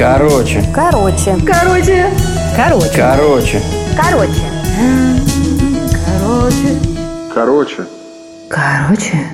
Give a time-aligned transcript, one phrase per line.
[0.00, 0.64] Короче.
[0.74, 1.36] Короче.
[1.44, 2.08] Короче.
[2.56, 2.96] Короче.
[2.96, 3.60] Короче.
[3.98, 4.32] Короче.
[7.34, 7.34] Короче.
[7.34, 7.84] Короче.
[8.48, 9.26] Короче.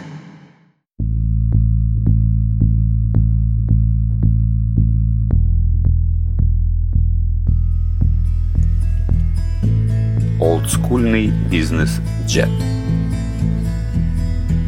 [10.41, 12.51] Олдскульный бизнес-джет.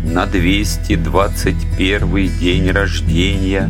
[0.05, 3.69] На 221 день рождения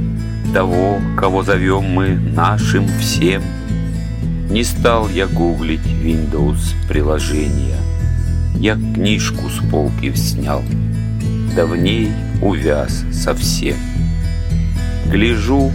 [0.53, 3.43] того, кого зовем мы нашим всем,
[4.51, 7.77] не стал я гуглить Windows приложения.
[8.57, 10.63] Я книжку с полки снял,
[11.55, 13.77] да в ней увяз совсем.
[15.07, 15.71] Гляжу,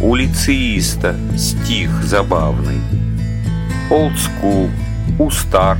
[0.00, 2.80] у лицеиста стих забавный.
[3.90, 4.70] Олдскул,
[5.18, 5.78] устар,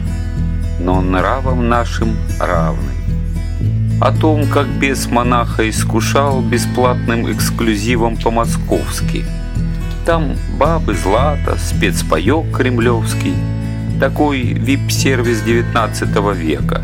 [0.80, 2.93] но нравом нашим равный.
[4.00, 9.24] О том, как бес монаха искушал бесплатным эксклюзивом по-московски.
[10.04, 13.34] Там бабы злато, спецпаёк кремлевский,
[14.00, 16.82] такой вип-сервис 19 века.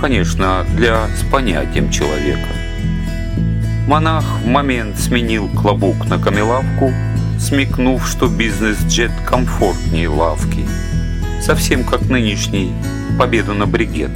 [0.00, 2.48] Конечно, для с понятием человека.
[3.86, 6.92] Монах в момент сменил клобук на камелавку,
[7.38, 10.64] смекнув, что бизнес-джет комфортнее лавки.
[11.42, 12.72] Совсем как нынешний
[13.18, 14.10] победу на бригет.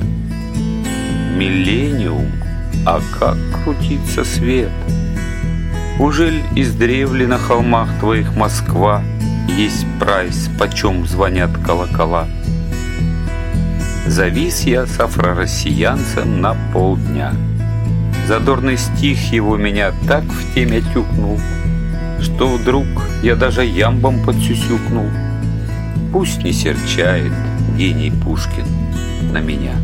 [1.35, 2.31] Миллениум,
[2.87, 4.71] а как крутится свет?
[5.99, 9.03] Ужель издревле на холмах твоих Москва
[9.49, 12.29] Есть прайс, почем звонят колокола?
[14.07, 17.33] Завис я с афро-россиянцем на полдня.
[18.29, 21.41] Задорный стих его меня так в теме тюкнул,
[22.21, 22.87] Что вдруг
[23.25, 25.11] я даже ямбом подсюсюкнул.
[26.13, 27.33] Пусть не серчает
[27.77, 28.67] гений Пушкин
[29.33, 29.75] на меня.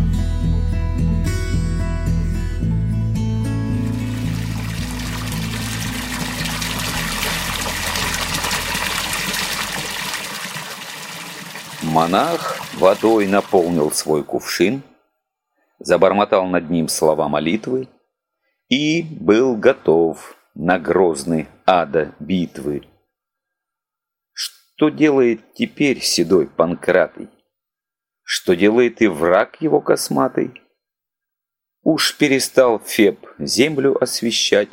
[11.91, 14.85] Монах водой наполнил свой кувшин,
[15.81, 17.89] забормотал над ним слова молитвы
[18.69, 22.87] и был готов на грозный ада битвы.
[24.33, 27.29] Что делает теперь седой Панкратый?
[28.23, 30.63] Что делает и враг его косматый?
[31.83, 34.71] Уж перестал Феб землю освещать,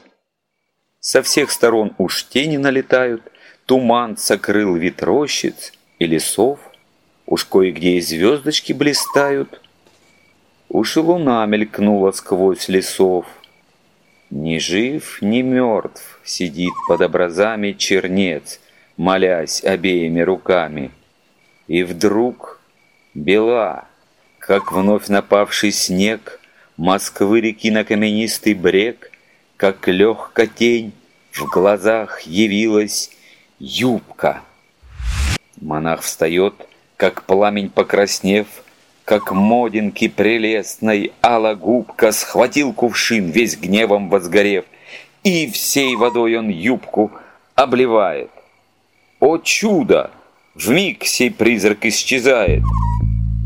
[1.00, 3.24] со всех сторон уж тени налетают,
[3.66, 6.60] Туман сокрыл ветрощиц и лесов,
[7.28, 9.62] Уж кое-где и звездочки блистают,
[10.70, 13.26] Уж и луна мелькнула сквозь лесов.
[14.30, 18.60] Ни жив, ни мертв сидит под образами чернец,
[18.98, 20.92] Молясь обеими руками.
[21.68, 22.60] И вдруг
[23.14, 23.88] бела,
[24.40, 26.40] как вновь напавший снег,
[26.78, 29.12] Москвы реки на каменистый брег,
[29.58, 30.94] Как легка тень
[31.32, 33.12] в глазах явилась
[33.60, 34.44] юбка.
[35.60, 36.54] Монах встает,
[36.98, 38.48] как пламень покраснев,
[39.06, 41.14] как модинки прелестной
[41.60, 44.66] губка схватил кувшин, весь гневом возгорев,
[45.24, 47.12] и всей водой он юбку
[47.56, 48.32] обливает.
[49.20, 50.12] О чудо!
[50.56, 52.64] Вмиг сей призрак исчезает.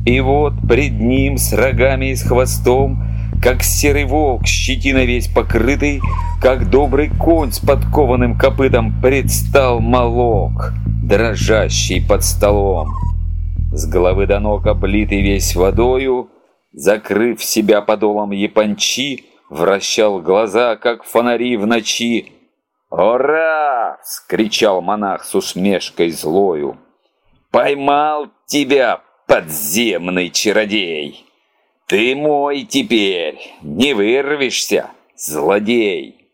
[0.06, 3.04] И вот пред ним с рогами и с хвостом,
[3.44, 6.02] как серый волк, щетина весь покрытый,
[6.42, 10.72] как добрый конь с подкованным копытом предстал молок,
[11.04, 13.11] дрожащий под столом
[13.72, 16.30] с головы до ног облитый весь водою,
[16.74, 22.34] закрыв себя подолом япончи, вращал глаза, как фонари в ночи.
[22.90, 26.78] «Ура!»— скричал монах с усмешкой злою.
[27.50, 31.26] «Поймал тебя, подземный чародей!
[31.88, 36.30] Ты мой теперь, не вырвешься, злодей!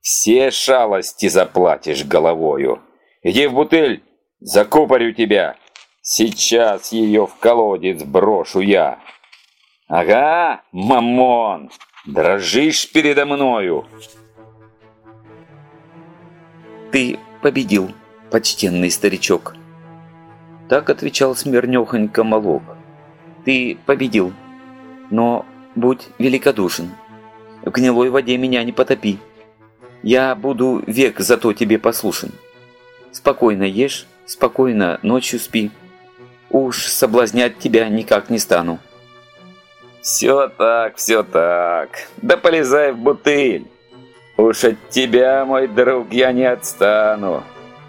[0.00, 2.80] Все шалости заплатишь головою.
[3.22, 4.02] Иди в бутыль,
[4.40, 5.56] закупорю тебя!»
[6.08, 9.00] Сейчас ее в колодец брошу я.
[9.88, 11.68] Ага, мамон,
[12.04, 13.84] дрожишь передо мною.
[16.92, 17.90] Ты победил,
[18.30, 19.56] почтенный старичок.
[20.68, 22.62] Так отвечал смирнёхонько Молок.
[23.44, 24.32] Ты победил,
[25.10, 25.44] но
[25.74, 26.92] будь великодушен.
[27.62, 29.18] В гнилой воде меня не потопи.
[30.04, 32.30] Я буду век зато тебе послушен.
[33.10, 35.72] Спокойно ешь, спокойно ночью спи.
[36.56, 38.78] Уж соблазнять тебя никак не стану.
[40.00, 41.90] Все так, все так.
[42.16, 43.66] Да полезай в бутыль.
[44.38, 47.42] Уж от тебя, мой друг, я не отстану.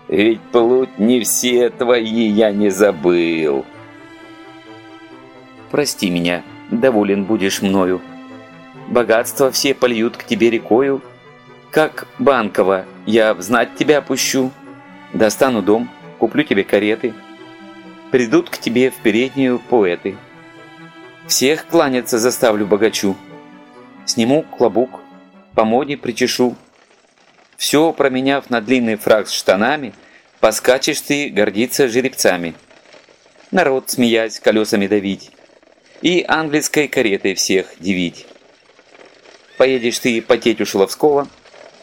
[0.10, 3.66] Ведь плуть не все твои я не забыл.
[5.72, 8.02] Прости меня, доволен будешь мною.
[8.90, 11.02] Богатства все польют к тебе рекою.
[11.72, 14.52] Как банково я знать тебя пущу.
[15.14, 15.88] Достану дом,
[16.20, 17.14] куплю тебе кареты.
[18.12, 20.16] Придут к тебе в переднюю поэты.
[21.28, 23.18] Всех кланяться заставлю богачу.
[24.06, 25.02] Сниму клобук,
[25.54, 26.56] по моде причешу.
[27.58, 29.94] Все променяв на длинный фраг с штанами,
[30.40, 32.54] Поскачешь ты гордиться жеребцами.
[33.50, 35.32] Народ, смеясь, колесами давить.
[36.02, 38.28] И английской каретой всех дивить.
[39.58, 41.28] Поедешь ты потеть у Шиловского,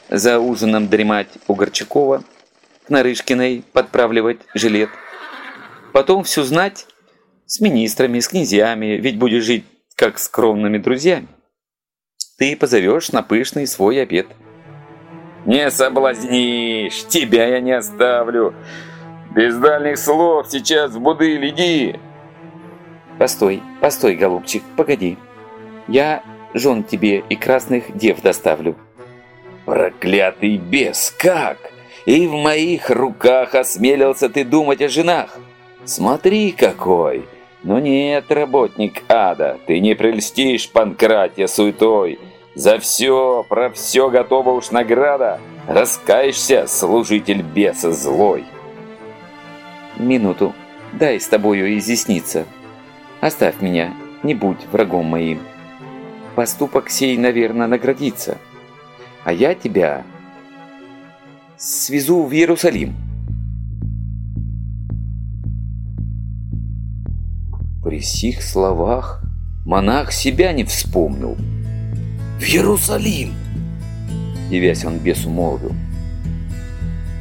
[0.08, 2.22] За ужином дремать у Горчакова,
[2.86, 4.90] К Нарышкиной подправливать жилет.
[5.94, 6.86] Потом всю знать
[7.46, 9.64] с министрами, с князьями, Ведь будешь жить
[9.96, 11.28] как с кровными друзьями.
[12.36, 14.26] Ты позовешь на пышный свой обед–
[15.46, 18.54] не соблазнишь, тебя я не оставлю.
[19.34, 22.00] Без дальних слов сейчас в буды леди.
[23.18, 25.18] Постой, постой, голубчик, погоди.
[25.86, 26.22] Я
[26.54, 28.76] жен тебе и красных дев доставлю.
[29.66, 31.58] Проклятый бес, как?
[32.06, 35.38] И в моих руках осмелился ты думать о женах.
[35.84, 37.26] Смотри какой!
[37.62, 42.18] Но нет, работник ада, ты не прельстишь Панкратия суетой,
[42.54, 45.40] за все, про все готова уж награда.
[45.66, 48.44] Раскаешься, служитель беса злой.
[49.96, 50.54] Минуту,
[50.92, 52.44] дай с тобою изъясниться.
[53.20, 55.40] Оставь меня, не будь врагом моим.
[56.34, 58.38] Поступок сей, наверное, наградится.
[59.24, 60.04] А я тебя
[61.56, 62.94] свезу в Иерусалим.
[67.84, 69.22] При сих словах
[69.66, 71.36] монах себя не вспомнил.
[72.38, 73.34] В Иерусалим!»
[74.48, 75.74] Девясь он бесу молвил.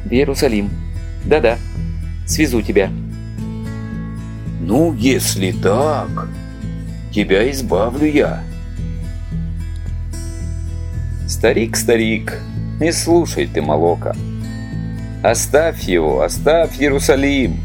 [0.06, 0.70] «В Иерусалим.
[1.26, 1.58] Да-да,
[2.26, 2.90] свезу тебя».
[4.62, 6.30] «Ну, если так,
[7.12, 8.42] тебя избавлю я».
[11.28, 12.40] «Старик, старик,
[12.80, 14.16] не слушай ты молока.
[15.22, 17.60] Оставь его, оставь Иерусалим.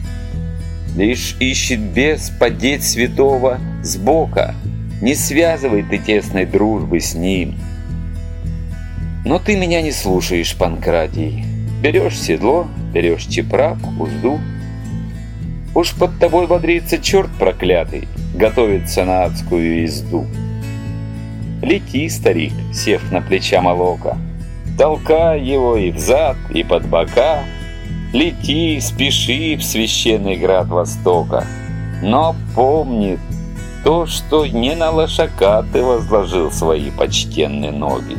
[0.99, 4.53] Лишь ищет бес подеть святого сбока».
[5.01, 7.55] Не связывай ты тесной дружбы с ним.
[9.23, 11.45] Но ты меня не слушаешь, Панкратий.
[11.81, 14.39] Берешь седло, берешь чепрак, узду.
[15.73, 20.27] Уж под тобой бодрится черт проклятый, готовится на адскую езду.
[21.61, 24.17] Лети, старик, сев на плеча молока,
[24.77, 27.43] толкай его и взад, и под бока.
[28.11, 31.45] Лети, спеши в священный град Востока,
[32.01, 33.19] но помни,
[33.83, 38.17] то, что не на лошака ты возложил свои почтенные ноги.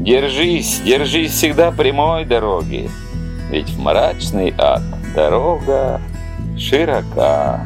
[0.00, 2.90] Держись, держись всегда прямой дороги,
[3.48, 4.82] ведь в мрачный ад
[5.14, 6.00] дорога
[6.58, 7.64] широка.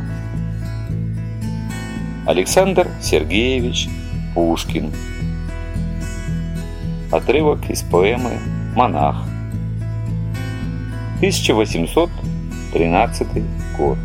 [2.26, 3.88] Александр Сергеевич
[4.34, 4.92] Пушкин
[7.10, 8.32] Отрывок из поэмы
[8.76, 9.27] «Монах»
[11.20, 13.26] 1813
[13.76, 13.98] год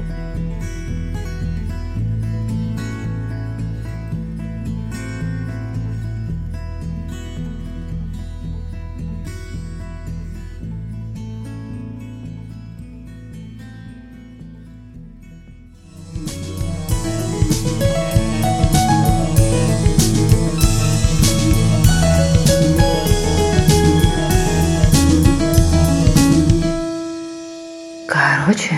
[28.45, 28.75] Короче,